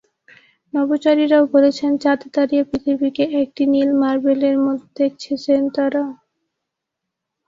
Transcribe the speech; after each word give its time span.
নভোচারীরাও 0.73 1.43
বলেছেন, 1.55 1.91
চাঁদে 2.03 2.27
দাঁড়িয়ে 2.35 2.63
পৃথিবীকে 2.69 3.23
একটি 3.41 3.63
নীল 3.73 3.89
মার্বেলের 4.01 4.57
মতো 4.65 4.85
দেখেছেন 4.97 5.61
তাঁরা। 5.75 6.03